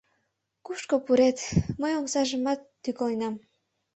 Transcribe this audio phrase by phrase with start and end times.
[0.65, 1.37] Кушко пурет,
[1.81, 3.35] мый омсажымат тӱкыленам.